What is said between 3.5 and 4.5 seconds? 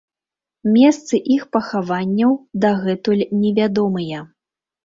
вядомыя.